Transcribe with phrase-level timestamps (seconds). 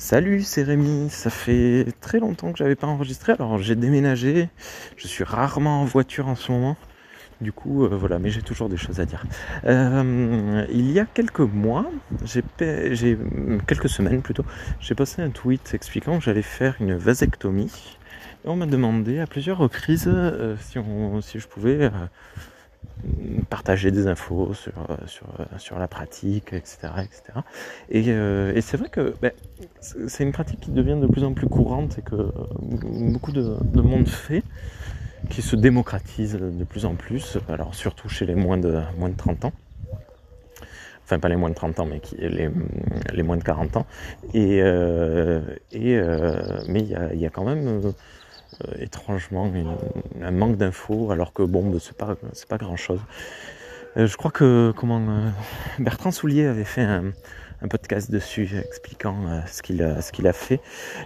[0.00, 1.10] Salut, c'est Rémi.
[1.10, 3.32] Ça fait très longtemps que j'avais pas enregistré.
[3.32, 4.48] Alors j'ai déménagé.
[4.96, 6.78] Je suis rarement en voiture en ce moment.
[7.42, 9.22] Du coup, euh, voilà, mais j'ai toujours des choses à dire.
[9.66, 11.90] Euh, il y a quelques mois,
[12.24, 12.42] j'ai,
[12.92, 13.18] j'ai
[13.66, 14.44] quelques semaines plutôt,
[14.80, 17.98] j'ai posté un tweet expliquant que j'allais faire une vasectomie.
[18.46, 20.56] Et on m'a demandé à plusieurs reprises euh,
[21.20, 21.90] si je pouvais
[23.48, 26.88] partager des infos sur, euh, sur, euh, sur la pratique, etc.
[26.98, 27.40] etc.
[27.90, 29.32] Et, euh, et c'est vrai que ben,
[29.80, 33.80] c'est une pratique qui devient de plus en plus courante et que beaucoup de, de,
[33.80, 34.42] monde fait,
[35.28, 39.16] qui se démocratise de plus en plus, alors surtout chez les moins de, moins de
[39.16, 39.52] 30 ans.
[41.04, 42.48] Enfin, pas les moins de 30 ans, mais les,
[43.12, 43.86] les moins de 40 ans.
[44.32, 46.00] Et, et
[46.68, 47.92] mais il y a, quand même
[48.66, 49.50] euh, étrangement
[50.22, 52.16] un manque d'infos, alors que bon, c'est pas,
[52.48, 53.00] pas grand chose.
[53.96, 55.30] Euh, je crois que comment euh,
[55.78, 57.12] Bertrand Soulier avait fait un,
[57.68, 60.60] podcast dessus expliquant ce qu'il a, a fait.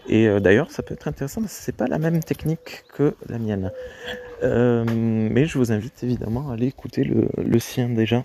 [0.09, 3.41] Et d'ailleurs, ça peut être intéressant parce que c'est pas la même technique que la
[3.41, 3.73] mienne.
[4.41, 8.25] Mais je vous invite évidemment à aller écouter le, sien déjà.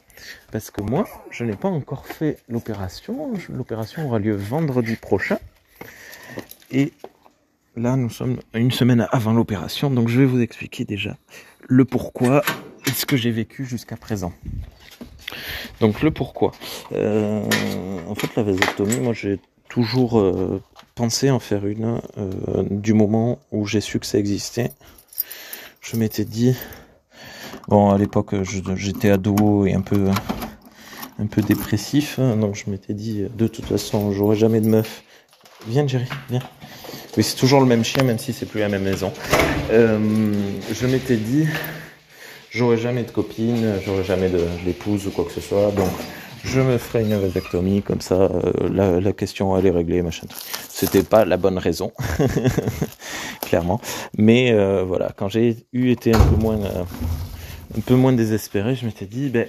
[0.52, 3.34] Parce que moi, je n'ai pas encore fait l'opération.
[3.50, 5.40] L'opération aura lieu vendredi prochain.
[6.72, 6.94] Et
[7.76, 11.18] Là, nous sommes une semaine avant l'opération, donc je vais vous expliquer déjà
[11.68, 12.42] le pourquoi
[12.88, 14.34] et ce que j'ai vécu jusqu'à présent.
[15.80, 16.52] Donc le pourquoi.
[16.94, 17.44] Euh,
[18.08, 20.62] en fait, la vasectomie, moi j'ai toujours euh,
[20.96, 24.72] pensé en faire une euh, du moment où j'ai su que ça existait.
[25.82, 26.56] Je m'étais dit,
[27.68, 28.36] bon à l'époque
[28.76, 30.10] j'étais ado et un peu
[31.20, 35.04] un peu dépressif, donc je m'étais dit de toute façon j'aurai jamais de meuf.
[35.68, 36.42] Viens Jerry, viens.
[37.20, 39.12] Oui, c'est toujours le même chien, même si c'est plus la même maison.
[39.74, 40.00] Euh,
[40.72, 41.46] je m'étais dit,
[42.50, 44.32] j'aurai jamais de copine, j'aurai jamais
[44.64, 45.90] d'épouse ou quoi que ce soit, donc
[46.46, 50.28] je me ferai une vasectomie, comme ça, euh, la, question elle est réglée, machin.
[50.70, 51.92] C'était pas la bonne raison,
[53.42, 53.82] clairement.
[54.18, 56.62] Mais euh, voilà, quand j'ai eu été un peu moins,
[57.78, 59.46] un peu moins désespéré, je m'étais dit, ben,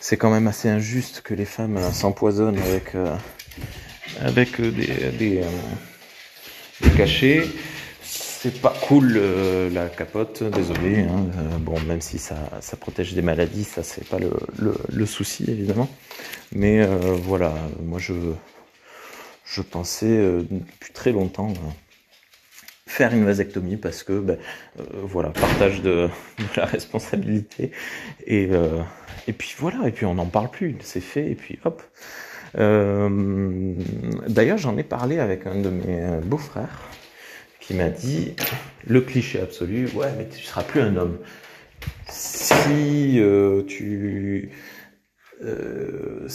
[0.00, 2.94] c'est quand même assez injuste que les femmes s'empoisonnent avec,
[4.22, 5.42] avec des, des
[6.90, 7.44] caché.
[8.02, 11.00] C'est pas cool euh, la capote, désolé.
[11.00, 11.26] Hein.
[11.38, 12.36] Euh, bon, même si ça,
[12.78, 15.88] protège des maladies, ça c'est pas le, souci évidemment.
[16.52, 16.88] Mais euh,
[17.22, 18.12] voilà, moi je,
[19.46, 20.18] je pensais
[20.50, 21.54] depuis très longtemps
[22.86, 24.36] faire une vasectomie parce que ben,
[25.04, 27.72] voilà, partage de, de, la responsabilité
[28.26, 28.50] et,
[29.26, 31.82] et puis voilà, et puis on n'en parle plus, c'est fait et puis hop.
[32.58, 33.74] Euh,
[34.28, 36.90] D'ailleurs, j'en ai parlé avec un de mes beaux-frères
[37.60, 38.34] qui m'a dit
[38.86, 41.18] le cliché absolu, ouais, mais tu seras plus un homme.
[42.08, 44.50] Si euh, tu
[45.42, 46.28] euh,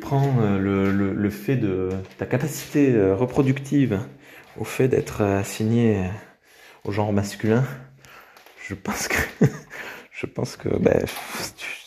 [0.00, 4.00] prends le, fait de ta capacité reproductive
[4.58, 6.04] au fait d'être assigné
[6.84, 7.64] au genre masculin,
[8.66, 9.16] je pense que
[10.12, 10.26] je
[10.78, 11.04] ben,
[11.56, 11.77] tu,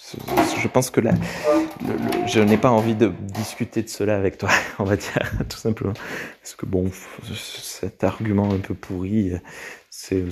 [0.62, 1.14] je pense que là,
[2.28, 4.50] je n'ai pas envie de discuter de cela avec toi,
[4.80, 5.94] on va dire, tout simplement.
[6.42, 6.92] Parce que bon,
[7.34, 9.34] cet argument un peu pourri,
[9.90, 10.24] c'est,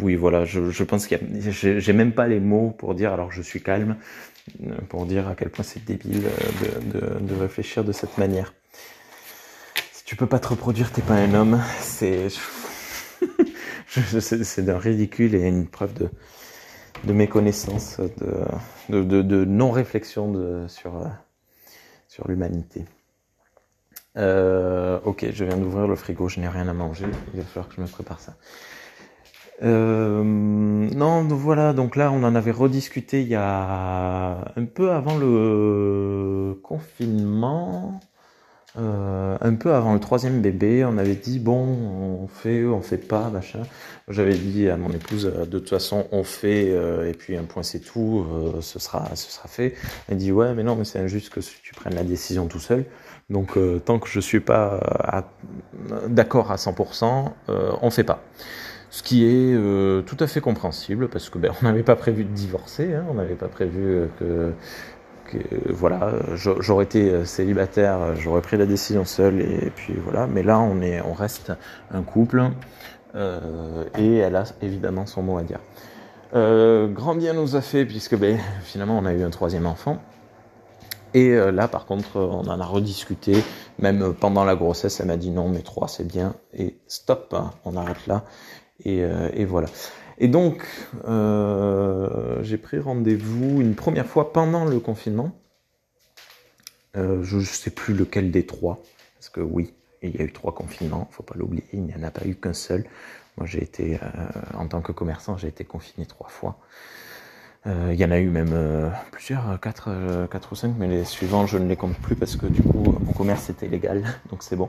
[0.00, 3.12] oui, voilà, je, je pense qu'il y a, j'ai même pas les mots pour dire,
[3.12, 3.96] alors je suis calme,
[4.88, 8.54] pour dire à quel point c'est débile de, de, de, réfléchir de cette manière.
[9.92, 12.28] Si tu peux pas te reproduire, t'es pas un homme, c'est,
[13.88, 16.08] c'est d'un ridicule et une preuve de,
[17.04, 18.00] de méconnaissance,
[18.88, 22.84] de, non-réflexion de, sur, l'humanité.
[24.16, 27.68] Euh, ok, je viens d'ouvrir le frigo, je n'ai rien à manger, il va falloir
[27.68, 28.34] que je me prépare ça.
[29.62, 35.18] Euh, non, voilà, donc là on en avait rediscuté il y a un peu avant
[35.18, 38.00] le confinement,
[38.78, 41.56] euh, un peu avant le troisième bébé, on avait dit bon,
[42.22, 43.62] on fait, on fait pas, machin.
[44.08, 47.62] J'avais dit à mon épouse, de toute façon, on fait, euh, et puis un point
[47.64, 49.74] c'est tout, euh, ce sera, ce sera fait.
[50.08, 52.84] Elle dit ouais, mais non, mais c'est injuste que tu prennes la décision tout seul.
[53.28, 54.80] Donc euh, tant que je suis pas
[56.08, 58.22] d'accord à 100%, euh, on fait pas.
[58.92, 59.54] Ce qui est
[60.04, 63.14] tout à fait compréhensible parce que ben, on n'avait pas prévu de divorcer, hein, on
[63.14, 64.52] n'avait pas prévu que
[65.68, 70.26] voilà, j'aurais été célibataire, j'aurais pris la décision seule et puis voilà.
[70.26, 71.52] Mais là, on est, on reste
[71.92, 72.50] un couple
[73.14, 75.58] euh, et elle a évidemment son mot à dire.
[76.34, 79.98] Euh, grand bien nous a fait puisque ben, finalement on a eu un troisième enfant.
[81.12, 83.42] Et euh, là, par contre, on en a rediscuté.
[83.80, 86.34] Même pendant la grossesse, elle m'a dit non, mais trois, c'est bien.
[86.54, 88.22] Et stop, hein, on arrête là.
[88.86, 89.68] Euh, et voilà.
[90.22, 90.62] Et donc,
[91.08, 95.32] euh, j'ai pris rendez-vous une première fois pendant le confinement.
[96.96, 98.82] Euh, je ne sais plus lequel des trois.
[99.18, 99.72] Parce que oui,
[100.02, 102.34] il y a eu trois confinements, faut pas l'oublier, il n'y en a pas eu
[102.34, 102.84] qu'un seul.
[103.38, 103.98] Moi, j'ai été,
[104.54, 106.58] en tant que commerçant, j'ai été confiné trois fois.
[107.66, 111.58] il y en a eu même plusieurs, quatre, quatre ou cinq, mais les suivants, je
[111.58, 114.68] ne les compte plus parce que du coup, mon commerce était légal, donc c'est bon.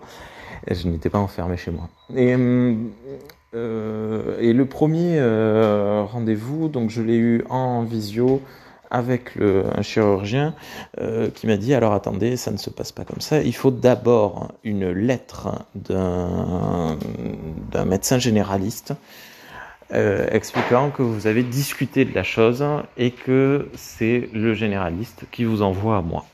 [0.70, 1.90] Je n'étais pas enfermé chez moi.
[2.16, 2.36] Et
[3.54, 8.42] euh, et le premier euh, rendez-vous, donc je l'ai eu en visio
[8.90, 10.54] avec un chirurgien
[11.00, 13.42] euh, qui m'a dit alors attendez, ça ne se passe pas comme ça.
[13.42, 16.98] Il faut d'abord une lettre d'un
[17.86, 18.94] médecin généraliste
[19.94, 22.66] expliquant que vous avez discuté de la chose
[22.98, 26.26] et que c'est le généraliste qui vous envoie à moi.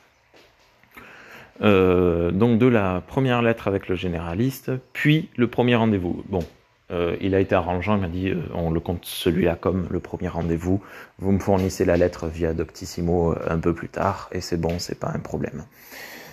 [1.62, 6.24] Donc de la première lettre avec le généraliste, puis le premier rendez-vous.
[6.30, 6.44] Bon,
[6.90, 10.00] euh, il a été arrangeant, il m'a dit euh, on le compte celui-là comme le
[10.00, 10.82] premier rendez-vous.
[11.20, 14.80] Vous me fournissez la lettre via Doctissimo euh, un peu plus tard et c'est bon,
[14.80, 15.66] c'est pas un problème.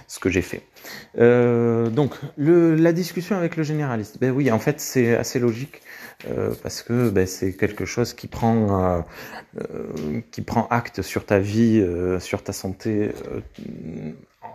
[0.06, 0.62] Ce que j'ai fait.
[1.16, 4.18] donc le, la discussion avec le généraliste.
[4.20, 5.80] Ben oui, en fait c'est assez logique
[6.62, 9.04] parce que ben, c'est quelque chose qui prend
[10.30, 11.84] qui prend acte sur ta vie,
[12.20, 13.10] sur ta santé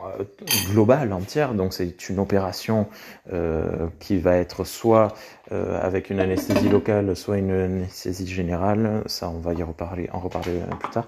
[0.05, 0.23] euh,
[0.71, 1.53] globale, entière.
[1.53, 2.87] Donc c'est une opération
[3.33, 5.13] euh, qui va être soit
[5.51, 9.03] euh, avec une anesthésie locale, soit une anesthésie générale.
[9.07, 11.07] Ça, on va y reparler, en reparler plus tard.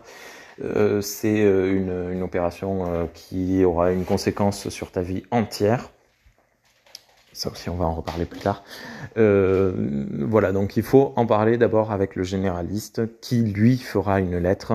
[1.02, 5.90] C'est une, une, opération qui aura une conséquence sur ta vie entière.
[7.34, 8.62] Ça aussi, on va en reparler plus tard.
[9.18, 9.72] Euh,
[10.20, 14.74] voilà, donc il faut en parler d'abord avec le généraliste qui, lui, fera une lettre.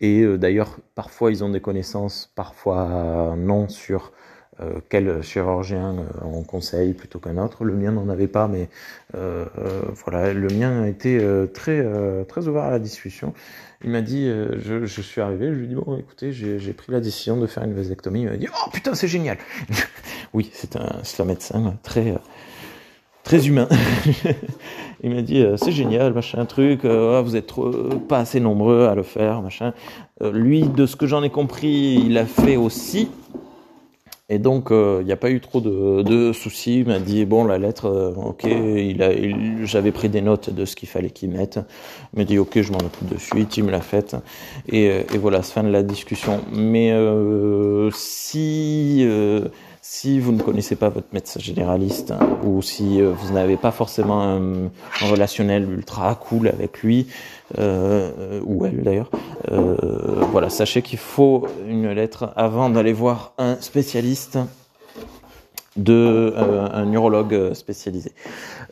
[0.00, 4.12] Et euh, d'ailleurs, parfois, ils ont des connaissances, parfois non, sur
[4.62, 7.64] euh, quel chirurgien euh, on conseille plutôt qu'un autre.
[7.64, 8.68] Le mien n'en avait pas, mais
[9.14, 9.44] euh,
[10.04, 11.20] voilà, le mien a été
[11.52, 11.84] très,
[12.26, 13.34] très ouvert à la discussion.
[13.84, 17.00] Il m'a dit, je, suis arrivé, je lui ai dit, bon, écoutez, j'ai pris la
[17.00, 18.22] décision de faire une vasectomie.
[18.22, 19.38] Il m'a dit, oh putain, c'est génial
[20.34, 22.14] Oui, c'est un, un médecin très
[23.24, 23.68] très humain.
[25.04, 27.70] il m'a dit c'est génial, machin truc, vous êtes trop,
[28.08, 29.74] pas assez nombreux à le faire, machin.
[30.20, 33.10] lui, de ce que j'en ai compris, il a fait aussi.
[34.32, 36.80] Et donc, euh, il n'y a pas eu trop de, soucis.
[36.80, 38.46] Il m'a dit, bon, la lettre, euh, ok,
[39.66, 41.60] j'avais pris des notes de ce qu'il fallait qu'il mette.
[42.14, 44.16] Il m'a dit, ok, je m'en occupe de suite, il me l'a faite.
[44.70, 46.40] Et, et voilà, c'est fin de la discussion.
[46.50, 49.06] Mais euh, si
[49.84, 53.72] si vous ne connaissez pas votre médecin généraliste hein, ou si euh, vous n'avez pas
[53.72, 54.70] forcément un,
[55.00, 57.08] relationnel ultra cool avec lui
[57.58, 59.10] euh, ou elle d'ailleurs,
[59.50, 59.74] euh,
[60.30, 64.38] voilà, sachez qu'il faut une lettre avant d'aller voir un spécialiste
[65.76, 68.12] de un neurologue spécialisé.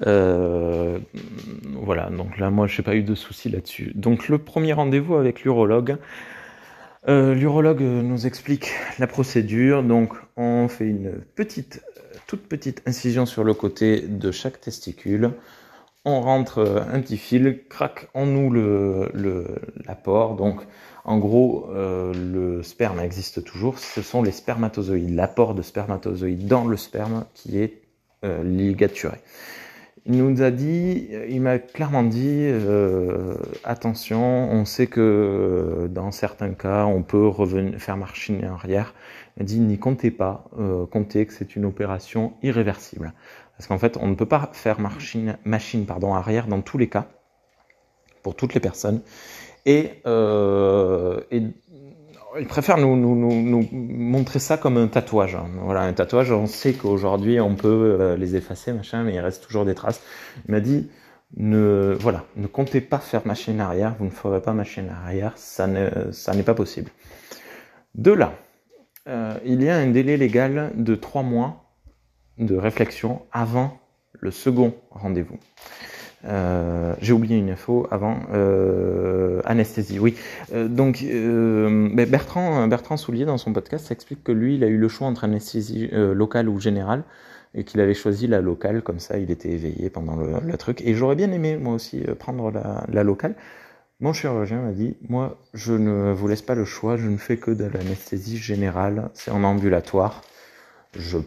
[0.00, 1.00] voilà,
[2.10, 3.92] donc là moi j'ai pas eu de soucis là-dessus.
[3.94, 5.96] Donc le premier rendez-vous avec l'urologue,
[7.08, 9.82] euh, l'urologue nous explique la procédure.
[9.82, 11.82] Donc, on fait une petite,
[12.26, 15.32] toute petite incision sur le côté de chaque testicule.
[16.04, 19.10] On rentre un petit fil, craque en nous le,
[19.86, 20.34] l'apport.
[20.36, 20.62] Donc,
[21.04, 23.78] en gros, euh, le sperme existe toujours.
[23.78, 27.82] Ce sont les spermatozoïdes, l'apport de spermatozoïdes dans le sperme qui est
[28.24, 29.16] euh, ligaturé.
[30.06, 36.10] Il nous a dit, il m'a clairement dit, euh, attention, on sait que euh, dans
[36.10, 38.94] certains cas, on peut revenir, faire machine arrière.
[39.36, 43.12] Il m'a dit, n'y comptez pas, euh, comptez que c'est une opération irréversible.
[43.56, 46.88] Parce qu'en fait, on ne peut pas faire machine, machine pardon, arrière dans tous les
[46.88, 47.08] cas,
[48.22, 49.02] pour toutes les personnes.
[49.66, 51.42] Et, euh, et
[52.38, 52.96] il préfère nous,
[53.72, 55.36] montrer ça comme un tatouage.
[55.62, 59.42] Voilà, un tatouage, on sait qu'aujourd'hui on peut euh, les effacer, machin, mais il reste
[59.44, 60.00] toujours des traces.
[60.46, 60.90] Il m'a dit,
[61.36, 65.66] ne, voilà, ne comptez pas faire machine arrière, vous ne ferez pas machine arrière, ça
[65.66, 66.90] n'est pas possible.
[67.94, 68.34] De là,
[69.08, 71.64] euh, il y a un délai légal de trois mois
[72.38, 73.78] de réflexion avant
[74.12, 75.38] le second rendez-vous.
[76.26, 78.18] Euh, j'ai oublié une info avant.
[78.32, 80.16] Euh, anesthésie, oui.
[80.52, 84.76] Euh, donc ben Bertrand, Bertrand Soulier dans son podcast explique que lui, il a eu
[84.76, 87.04] le choix entre anesthésie locale ou générale
[87.54, 90.82] et qu'il avait choisi la locale, comme ça il était éveillé pendant le, truc.
[90.82, 93.34] Et j'aurais bien aimé moi aussi prendre la, la locale.
[93.98, 97.38] Mon chirurgien m'a dit, moi je ne vous laisse pas le choix, je ne fais
[97.38, 100.22] que de l'anesthésie générale, c'est en ambulatoire.
[100.96, 101.18] Je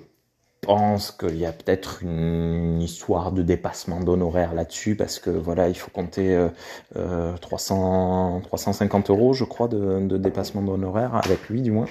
[0.65, 5.75] pense qu'il y a peut-être une, histoire de dépassement d'honoraires là-dessus parce que voilà, il
[5.75, 6.35] faut compter
[6.95, 11.87] euh, 300, euh, 350 euros, je crois, de, dépassement d'honoraires avec lui du moins.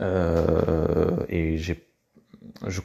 [0.00, 1.86] Euh, et j'ai,
[2.66, 2.80] je,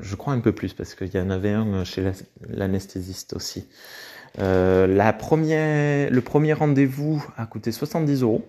[0.00, 2.10] je, crois un peu plus parce qu'il y en avait un chez
[2.48, 3.68] l'anesthésiste aussi.
[4.38, 8.46] Euh, la le premier rendez-vous a coûté 70 euros.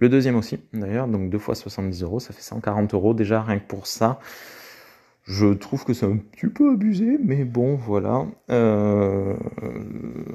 [0.00, 3.58] Le deuxième aussi, d'ailleurs, donc deux fois 70 euros, ça fait 140 euros déjà rien
[3.58, 4.18] que pour ça.
[5.24, 9.36] Je trouve que c'est un petit peu abusé, mais bon, voilà, euh,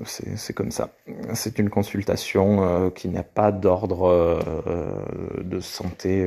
[0.05, 0.91] c'est comme ça.
[1.33, 6.23] C'est une consultation euh, qui n'a pas d'ordre euh, de santé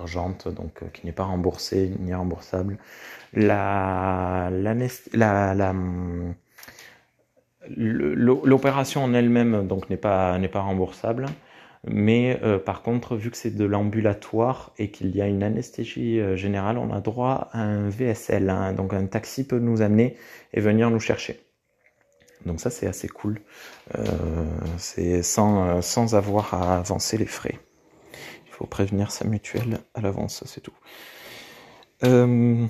[0.00, 2.78] urgente, donc qui n'est pas remboursée ni remboursable.
[7.68, 11.26] L'opération en elle-même donc n'est pas n'est pas remboursable.
[11.88, 16.18] Mais euh, par contre, vu que c'est de l'ambulatoire et qu'il y a une anesthésie
[16.18, 18.50] euh, générale, on a droit à un VSL.
[18.50, 18.72] Hein.
[18.72, 20.16] donc un taxi peut nous amener
[20.52, 21.40] et venir nous chercher.
[22.44, 23.40] Donc ça, c'est assez cool.
[23.96, 24.02] Euh,
[24.78, 27.58] c'est sans, sans avoir à avancer les frais.
[28.46, 30.74] Il faut prévenir sa mutuelle à l'avance, c'est tout.
[32.02, 32.68] je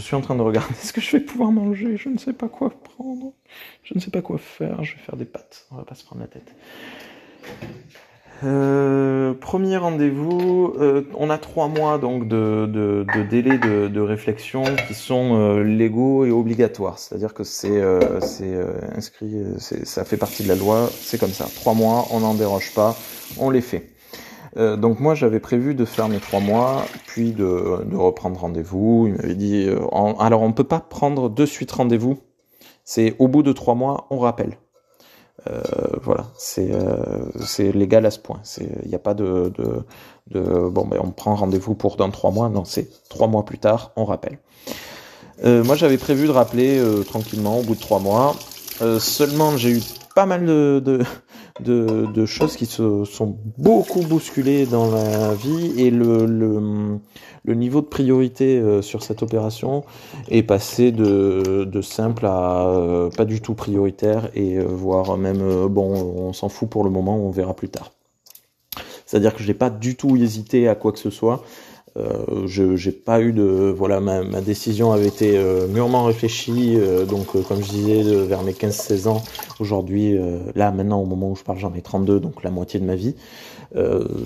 [0.00, 1.96] suis en train de regarder ce que je vais pouvoir manger.
[1.96, 3.32] Je ne sais pas quoi prendre.
[3.82, 4.84] Je ne sais pas quoi faire.
[4.84, 5.66] Je vais faire des pâtes.
[5.72, 6.54] On va pas se prendre la tête.
[8.44, 14.00] Euh, premier rendez-vous, euh, on a trois mois donc de, de, de délai de, de,
[14.00, 16.98] réflexion qui sont euh, légaux et obligatoires.
[16.98, 18.52] C'est-à-dire que c'est euh, c'est
[18.96, 21.46] inscrit, ça fait partie de la loi, c'est comme ça.
[21.54, 22.96] Trois mois, on n'en déroge pas,
[23.38, 23.90] on les fait.
[24.56, 29.04] donc moi j'avais prévu de faire mes trois mois, puis de, de reprendre rendez-vous.
[29.06, 29.68] Il m'avait dit,
[30.18, 32.18] alors on peut pas prendre de suite rendez-vous.
[32.84, 34.56] C'est au bout de trois mois, on rappelle.
[35.50, 35.60] Euh,
[36.02, 38.40] voilà, c'est euh, c'est légal à ce point.
[38.60, 39.82] Il n'y a pas de, de,
[40.30, 42.48] de bon, ben on prend rendez-vous pour dans trois mois.
[42.48, 44.38] Non, c'est trois mois plus tard, on rappelle.
[45.44, 48.36] Euh, moi, j'avais prévu de rappeler tranquillement au bout de trois mois.
[49.00, 49.82] seulement, j'ai eu
[50.14, 51.00] pas mal de, de,
[51.62, 56.98] de, choses qui se sont beaucoup bousculées dans la vie et le, le,
[57.44, 59.84] le niveau de priorité euh, sur cette opération
[60.28, 65.66] est passé de, de simple à euh, pas du tout prioritaire et euh, voire même
[65.66, 67.92] bon on s'en fout pour le moment on verra plus tard.
[69.06, 71.44] C'est-à-dire que je n'ai pas du tout hésité à quoi que ce soit.
[71.98, 77.04] Euh, je pas eu de voilà ma, ma décision avait été euh, mûrement réfléchie euh,
[77.04, 79.22] donc comme je disais vers mes 15 16 ans
[79.58, 80.18] aujourd'hui
[80.54, 82.94] là maintenant au moment où je parle j'en ai 32 donc la moitié de ma
[82.94, 83.14] vie.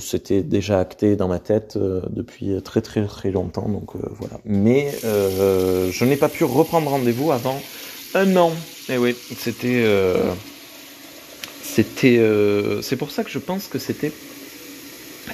[0.01, 4.41] C'était déjà acté dans ma tête depuis très très très longtemps donc voilà.
[4.45, 7.61] Mais je n'ai pas pu reprendre rendez-vous avant
[8.15, 8.53] un an.
[8.89, 9.85] Et eh oui c'était
[11.63, 12.21] c'était
[12.83, 14.13] c'est pour ça que je pense que c'était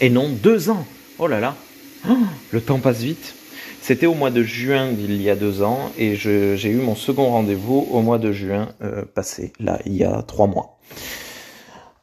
[0.01, 0.87] et non deux ans.
[1.19, 1.57] Oh là là
[2.53, 3.35] le temps passe vite.
[3.81, 7.31] C'était au mois de juin d'il y a deux ans et j'ai eu mon second
[7.31, 10.79] rendez-vous au mois de juin euh, passé, là, il y a trois mois.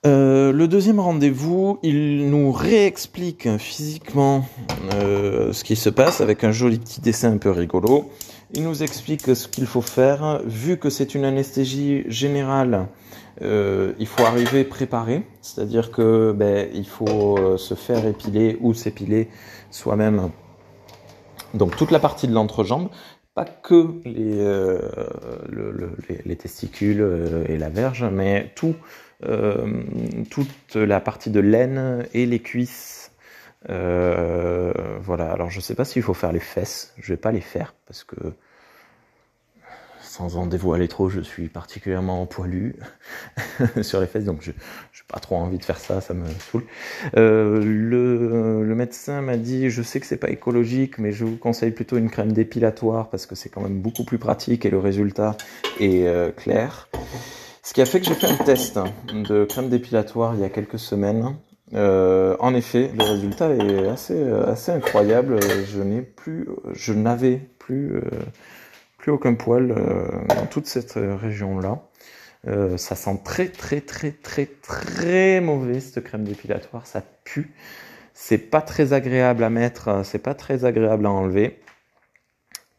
[0.06, 4.46] Euh, le deuxième rendez-vous, il nous réexplique physiquement
[4.94, 8.10] euh, ce qui se passe avec un joli petit dessin un peu rigolo.
[8.53, 10.41] Il nous explique ce qu'il faut faire.
[10.46, 12.88] Vu que c'est une anesthésie générale,
[13.41, 18.74] euh, il faut arriver préparé, c'est-à-dire que ben, il faut euh, se faire épiler ou
[18.74, 19.29] s'épiler
[19.72, 20.31] soi-même.
[21.53, 22.89] Donc toute la partie de l'entrejambe,
[23.34, 24.79] pas que les, euh,
[26.25, 28.75] les, testicules et la verge, mais tout,
[30.29, 33.12] toute la partie de l'aine et les cuisses.
[33.67, 35.31] voilà.
[35.31, 36.93] Alors je sais pas s'il faut faire les fesses.
[36.98, 38.15] Je vais pas les faire parce que
[40.19, 42.75] sans en dévoiler trop, je suis particulièrement poilu
[43.81, 44.57] sur les fesses, donc je n'ai
[45.07, 46.65] pas trop envie de faire ça, ça me saoule.
[47.15, 51.71] Euh, le, médecin m'a dit, je sais que c'est pas écologique, mais je vous conseille
[51.71, 55.38] plutôt une crème dépilatoire parce que c'est quand même beaucoup plus pratique et le résultat
[55.79, 56.89] est euh, clair.
[57.63, 58.77] Ce qui a fait que j'ai fait un test
[59.13, 61.38] de crème dépilatoire il y a quelques semaines.
[61.75, 65.39] Euh, en effet, le résultat est assez assez incroyable.
[65.65, 68.01] Je n'ai plus, je n'avais plus
[69.00, 71.82] plus aucun poil euh, dans toute cette euh, région-là.
[72.48, 77.51] Euh, ça sent très très très très très mauvais cette crème dépilatoire, ça pue.
[78.13, 81.60] C'est pas très agréable à mettre, c'est pas très agréable à enlever.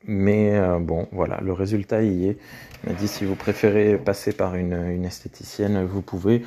[0.05, 2.39] Mais bon, voilà, le résultat y est.
[2.85, 6.43] Il m'a dit si vous préférez passer par une, esthéticienne, vous pouvez.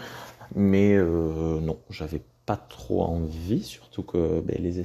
[0.56, 4.80] Mais non, j'avais pas trop envie, surtout que ben, les,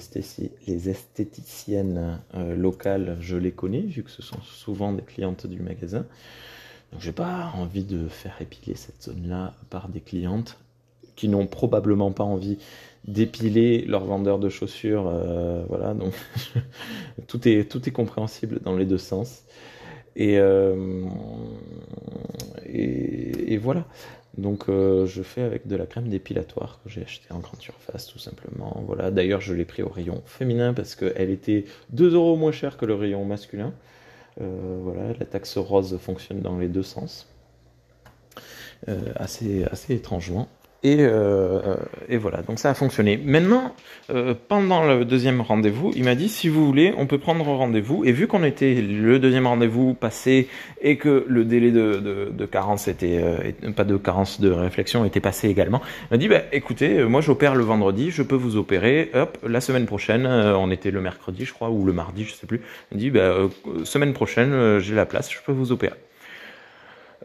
[0.89, 6.07] esthéticiennes euh, locales, je les connais, vu que ce sont souvent des clientes du magasin.
[6.93, 10.59] Donc j'ai pas envie de faire épiler cette zone-là par des clientes
[11.17, 12.59] qui n'ont probablement pas envie
[13.05, 15.09] d'épiler leur vendeur de chaussures.
[15.09, 16.15] Euh, voilà, donc
[17.27, 19.43] tout, est, tout est compréhensible dans les deux sens.
[20.15, 21.05] Et, euh,
[23.61, 23.85] voilà.
[24.37, 28.07] Donc euh, je fais avec de la crème dépilatoire que j'ai acheté en grande surface
[28.07, 28.83] tout simplement.
[28.87, 32.77] Voilà, d'ailleurs je l'ai pris au rayon féminin parce qu'elle était 2 euros moins chère
[32.77, 33.73] que le rayon masculin.
[34.41, 37.27] Euh, voilà, la taxe rose fonctionne dans les deux sens.
[38.89, 40.49] Euh, assez, assez étrangement.
[40.85, 41.75] Et, euh,
[42.09, 43.17] et, voilà, donc ça a fonctionné.
[43.17, 43.75] Maintenant,
[44.11, 48.05] euh, pendant le deuxième rendez-vous, il m'a dit si vous voulez, on peut prendre rendez-vous.
[48.05, 50.49] Et vu qu'on était le deuxième rendez-vous passé
[50.81, 55.05] et que le délai de, de, de carence était euh, pas de carence de réflexion
[55.05, 58.57] était passé également, il m'a dit bah, écoutez, moi j'opère le vendredi, je peux vous
[58.57, 59.11] opérer.
[59.15, 62.47] Hop, la semaine prochaine, on était le mercredi, je crois, ou le mardi, je sais
[62.47, 62.61] plus.
[62.93, 63.35] Il m'a dit bah,
[63.83, 65.97] semaine prochaine, j'ai la place, je peux vous opérer.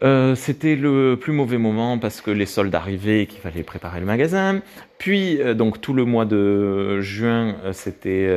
[0.03, 4.01] Euh, c'était le plus mauvais moment parce que les soldes arrivaient et qu'il fallait préparer
[4.01, 4.62] le magasin.
[4.98, 8.29] Puis euh, donc tout le mois de juin, euh, c'était,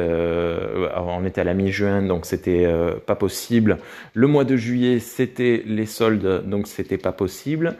[0.96, 2.68] on était à la mi-juin, donc c'était
[3.06, 3.78] pas possible.
[4.14, 7.76] Le mois de juillet, c'était les soldes, donc c'était pas possible.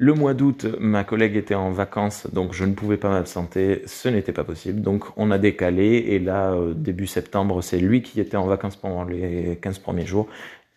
[0.00, 4.08] Le mois d'août, ma collègue était en vacances, donc je ne pouvais pas m'absenter, ce
[4.08, 4.80] n'était pas possible.
[4.80, 9.02] Donc on a décalé, et là, début septembre, c'est lui qui était en vacances pendant
[9.02, 10.28] les 15 premiers jours,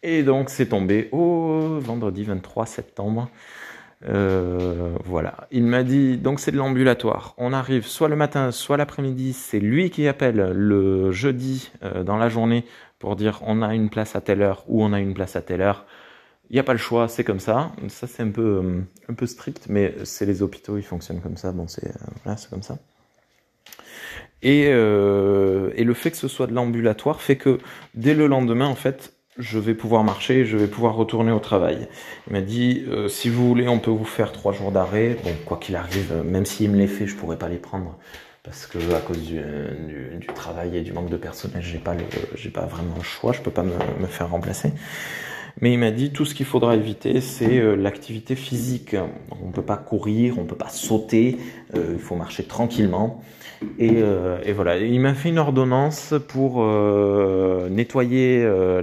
[0.03, 3.29] et donc c'est tombé au vendredi 23 septembre.
[4.07, 5.47] Euh, voilà.
[5.51, 7.35] Il m'a dit, donc c'est de l'ambulatoire.
[7.37, 9.33] On arrive soit le matin, soit l'après-midi.
[9.33, 12.65] C'est lui qui appelle le jeudi euh, dans la journée
[12.99, 15.41] pour dire on a une place à telle heure ou on a une place à
[15.41, 15.85] telle heure.
[16.49, 17.71] Il n'y a pas le choix, c'est comme ça.
[17.87, 21.37] Ça c'est un peu euh, un peu strict, mais c'est les hôpitaux, ils fonctionnent comme
[21.37, 21.51] ça.
[21.51, 21.93] Bon, c'est
[22.23, 22.77] voilà, c'est comme ça.
[24.43, 27.59] Et, et le fait que ce soit de l'ambulatoire fait que
[27.93, 31.87] dès le lendemain, en fait, je vais pouvoir marcher, je vais pouvoir retourner au travail.
[32.27, 35.17] Il m'a dit, euh, si vous voulez, on peut vous faire trois jours d'arrêt.
[35.23, 37.97] Bon, quoi qu'il arrive, euh, même s'il me les fait, je pourrais pas les prendre
[38.43, 39.39] parce que à cause du,
[40.19, 41.93] du, travail et du manque de personnel, j'ai pas
[42.51, 44.73] pas vraiment le choix, je peux pas me faire remplacer.
[45.61, 48.95] Mais il m'a dit tout ce qu'il faudra éviter, c'est euh, l'activité physique.
[49.41, 51.37] On ne peut pas courir, on ne peut pas sauter,
[51.73, 53.23] il faut marcher tranquillement.
[53.77, 58.81] Et, euh, et, voilà, il m'a fait une ordonnance pour euh, nettoyer euh,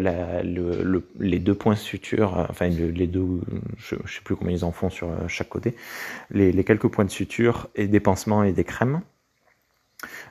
[1.18, 3.40] les deux points suture, enfin les deux,
[3.76, 5.74] je, je sais plus combien ils en font sur chaque côté,
[6.30, 9.00] les, quelques points de suture et des pansements et des crèmes.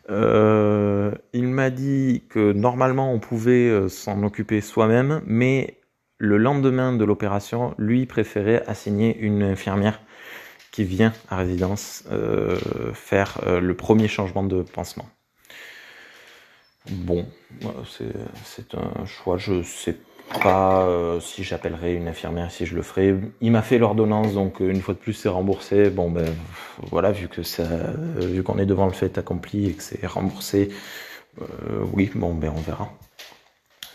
[0.09, 5.77] Euh, il m'a dit que normalement on pouvait s'en occuper soi-même, mais
[6.17, 9.99] le lendemain de l'opération, lui préférait assigner une infirmière
[10.71, 12.57] qui vient à résidence euh,
[12.93, 15.07] faire euh, le premier changement de pansement.
[16.89, 17.25] Bon,
[17.85, 19.37] c'est un choix.
[19.37, 19.97] Je sais
[20.41, 23.15] pas euh, si j'appellerai une infirmière, si je le ferai.
[23.41, 25.89] Il m'a fait l'ordonnance, donc une fois de plus c'est remboursé.
[25.89, 26.33] Bon ben
[26.83, 27.41] voilà, vu que
[28.25, 30.69] vu qu'on est devant le fait accompli et que c'est remboursé,
[31.93, 32.89] oui, bon ben on verra.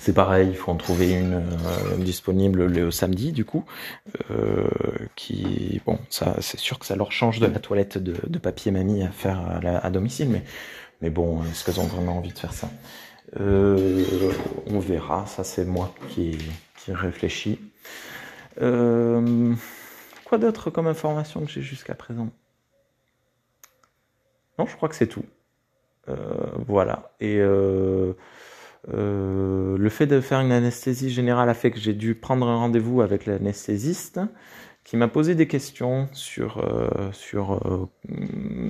[0.02, 3.64] C'est pareil, il faut en trouver une euh, disponible le samedi du coup,
[4.32, 4.66] euh,
[5.14, 9.04] qui bon, ça c'est sûr que ça leur change de la toilette de, papier mamie
[9.04, 10.42] à faire à, domicile, mais
[11.02, 12.68] mais bon, est-ce qu'elles ont vraiment envie de faire ça?
[13.38, 14.04] Euh,
[14.66, 15.24] On verra.
[15.26, 16.36] Ça c'est moi qui
[16.78, 17.60] qui réfléchis.
[18.56, 18.66] quoi
[20.36, 22.28] d'autre comme information que j'ai jusqu'à présent?
[24.58, 25.26] Non, je crois que c'est tout.
[26.66, 27.40] voilà et
[29.82, 33.00] le fait de faire une anesthésie générale a fait que j'ai dû prendre un rendez-vous
[33.00, 34.20] avec l'anesthésiste
[34.84, 37.86] qui m'a posé des questions sur euh, euh,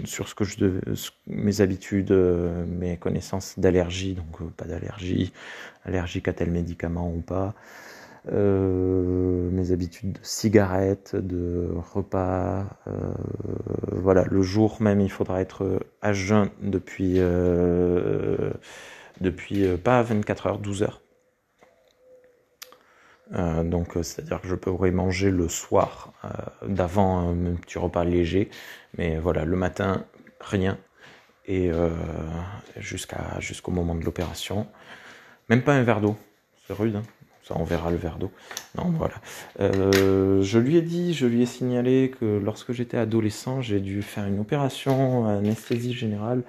[0.05, 0.81] sur ce que je
[1.27, 5.35] mes habitudes, mes connaissances d'allergie, donc pas d'allergie,
[5.85, 7.55] allergique à tel médicament ou pas,
[8.27, 12.64] mes habitudes de cigarettes, de repas,
[13.90, 17.18] voilà, le jour même il faudra être à jeun depuis
[19.20, 21.01] depuis euh, pas 24 heures, 12 heures.
[23.35, 26.12] Euh, donc, euh, c'est-à-dire que je pourrais manger le soir
[26.66, 28.51] d'avant un petit repas léger,
[28.96, 30.05] mais voilà, le matin,
[30.40, 30.79] rien.
[31.46, 31.72] Et
[32.77, 34.68] jusqu'à jusqu'au moment de l'opération,
[35.48, 36.16] même pas un verre d'eau.
[36.66, 37.03] C'est rude, hein.
[37.42, 38.31] ça on verra le verre d'eau.
[38.79, 39.14] Non, voilà.
[39.59, 44.25] je lui ai dit, je lui ai signalé que lorsque j'étais adolescent, j'ai dû faire
[44.25, 46.44] une opération anesthésie générale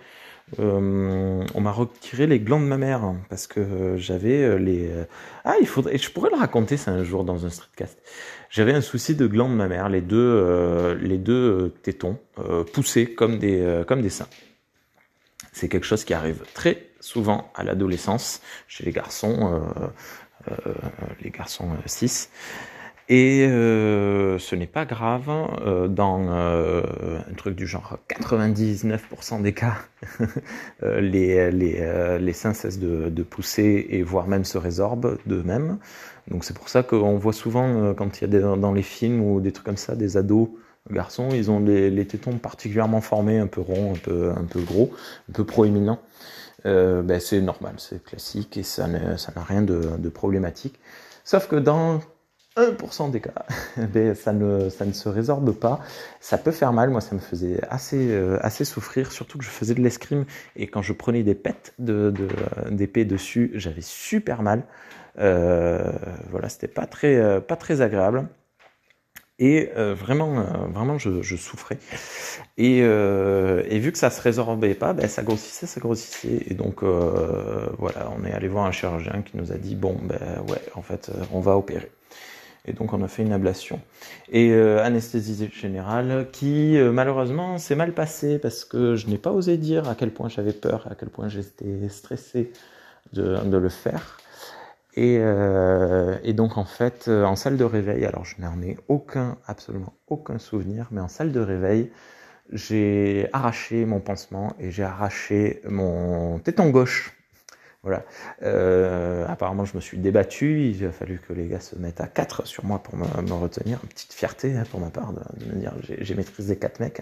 [0.60, 4.90] on m'a retiré les glandes de ma mère parce que j'avais euh, les.
[4.90, 5.06] Euh,
[5.46, 5.98] ah, il faudrait.
[5.98, 7.98] Je pourrais le raconter ça un jour dans un streetcast.
[8.50, 12.20] J'avais un souci de glandes de ma mère, les deux, les deux tétons
[12.72, 14.28] poussés comme des, comme des seins.
[15.54, 19.60] C'est quelque chose qui arrive très souvent à l'adolescence chez les garçons,
[21.24, 22.30] les garçons 6.
[23.10, 26.84] Et euh, ce n'est pas grave, euh, dans euh,
[27.30, 29.76] un truc du genre 99% des cas,
[30.82, 35.80] les, les, les seins cessent de, de, pousser et voire même se résorbent d'eux-mêmes.
[36.30, 39.22] Donc c'est pour ça qu'on voit souvent quand il y a des, dans les films
[39.22, 40.50] ou des trucs comme ça, des ados
[40.90, 44.62] garçons, ils ont les, les tétons particulièrement formés, un peu ronds, un peu, un peu
[44.62, 44.92] gros,
[45.30, 46.00] un peu proéminents.
[46.64, 50.80] ben c'est normal, c'est classique et ça n'a rien de, de problématique.
[51.26, 52.02] Sauf que dans
[52.56, 53.46] 1% des cas,
[54.16, 55.80] ça, ne, ça ne se résorbe pas.
[56.20, 56.90] Ça peut faire mal.
[56.90, 60.82] Moi, ça me faisait assez, euh, souffrir, surtout que je faisais de l'escrime et quand
[60.82, 64.64] je prenais des pets d'épée dessus, j'avais super mal.
[65.20, 65.92] Euh,
[66.30, 68.28] voilà, c'était pas très, euh, pas très agréable.
[69.40, 71.80] Et vraiment, vraiment, je, souffrais.
[72.58, 76.44] Et, et, vu que ça se résorbait pas, ben, ça grossissait, ça grossissait.
[76.48, 80.20] Et donc, voilà, on est allé voir un chirurgien qui nous a dit bon, ben
[80.48, 81.92] ouais, en fait, on va opérer.
[82.66, 83.82] Et donc on a fait une ablation.
[84.32, 89.32] Et euh, anesthésie générale qui euh, malheureusement s'est mal passée parce que je n'ai pas
[89.32, 92.52] osé dire à quel point j'avais peur, à quel point j'étais stressé
[93.12, 94.18] de, le faire.
[94.96, 99.38] Et, euh, et, donc en fait en salle de réveil, alors je n'en ai aucun,
[99.46, 101.92] absolument aucun souvenir, mais en salle de réveil,
[102.52, 107.14] j'ai arraché mon pansement et j'ai arraché mon téton gauche
[107.84, 108.06] voilà.
[108.44, 110.70] Euh, apparemment, je me suis débattu.
[110.70, 113.80] Il a fallu que les gars se mettent à 4 sur moi pour me, retenir.
[113.84, 117.02] Une petite fierté hein, pour ma part de, me dire j'ai maîtrisé 4 mecs.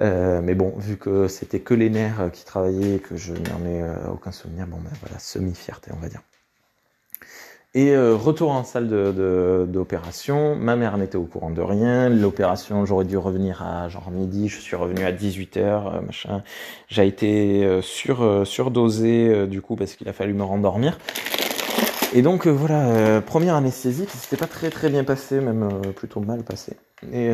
[0.00, 3.64] Euh, mais bon, vu que c'était que les nerfs qui travaillaient et que je n'en
[3.64, 6.20] ai euh, aucun souvenir, bon ben voilà, semi-fierté, on va dire.
[7.76, 13.04] Et euh, retour en salle d'opération, ma mère n'était au courant de rien, l'opération j'aurais
[13.04, 16.44] dû revenir à genre midi, je suis revenu à 18h, euh, machin.
[16.86, 20.98] J'ai été euh, sur, surdosé du coup parce qu'il a fallu me rendormir.
[22.14, 26.44] Et donc voilà, première anesthésie qui s'était pas très très bien passé, même plutôt mal
[26.44, 26.76] passé.
[27.12, 27.32] Et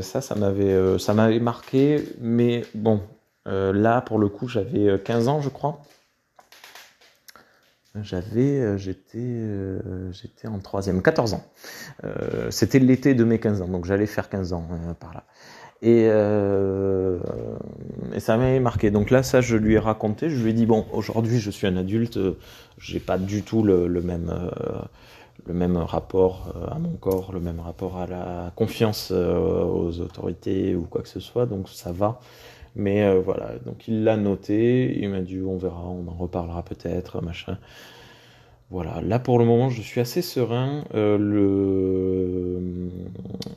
[0.00, 3.02] ça, ça m'avait ça m'avait marqué, mais bon,
[3.44, 5.82] là pour le coup j'avais 15 ans je crois.
[8.02, 11.44] J'avais, euh, j'étais, euh, j'étais en troisième, 14 ans.
[12.04, 14.68] Euh, c'était l'été de mes 15 ans, donc j'allais faire 15 ans
[15.00, 15.24] par là.
[15.82, 16.08] Et,
[18.18, 18.90] ça m'avait marqué.
[18.90, 20.30] Donc là, ça, je lui ai raconté.
[20.30, 22.18] Je lui ai dit bon, aujourd'hui, je suis un adulte,
[22.78, 24.32] j'ai pas du tout le même
[25.46, 30.82] le même rapport à mon corps, le même rapport à la confiance aux autorités ou
[30.82, 31.46] quoi que ce soit.
[31.46, 32.20] Donc ça va.
[32.76, 36.62] Mais euh, voilà, donc il l'a noté, il m'a dit on verra, on en reparlera
[36.62, 37.58] peut-être, machin.
[38.70, 40.84] Voilà, là pour le moment je suis assez serein.
[40.94, 42.90] Euh, le,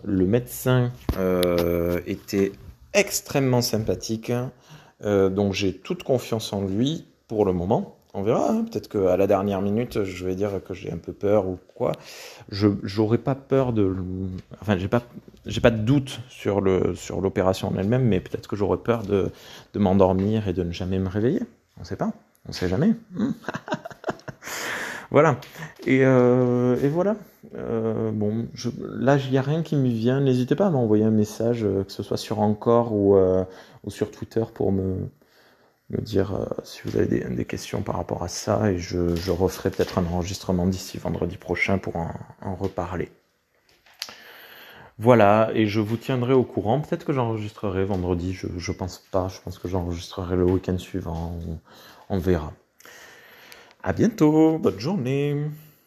[0.06, 2.54] le médecin euh, était
[2.94, 4.32] extrêmement sympathique,
[5.04, 8.52] donc j'ai toute confiance en lui pour le moment on verra.
[8.52, 8.66] Hein.
[8.70, 11.92] Peut-être qu'à la dernière minute, je vais dire que j'ai un peu peur ou quoi.
[12.50, 12.68] Je
[12.98, 13.96] n'aurais pas peur de.
[14.62, 15.04] Enfin, j'ai pas,
[15.46, 19.04] j'ai pas de doute sur le sur l'opération en elle-même, mais peut-être que j'aurais peur
[19.04, 19.32] de,
[19.74, 21.42] de m'endormir et de ne jamais me réveiller.
[21.78, 22.12] On ne sait pas.
[22.46, 22.94] On ne sait jamais.
[23.14, 23.32] Hmm.
[25.12, 25.38] voilà.
[25.86, 27.16] Et, euh, et voilà.
[27.56, 28.48] Euh, bon,
[28.80, 30.20] là, il n'y a rien qui me vient.
[30.20, 33.18] N'hésitez pas à m'envoyer un message, euh, que ce soit sur Encore ou,
[33.84, 35.10] ou sur Twitter pour me
[35.90, 39.72] me dire euh, si vous avez des, questions par rapport à ça et je, referai
[39.72, 43.12] peut-être un enregistrement d'ici vendredi prochain pour en, reparler.
[44.98, 46.82] Voilà, et je vous tiendrai au courant.
[46.82, 49.30] Peut-être que j'enregistrerai vendredi, je, je pense pas.
[49.30, 51.40] Je pense que j'enregistrerai le week-end suivant.
[51.48, 52.54] On, on verra.
[53.82, 55.50] À bientôt, bonne journée.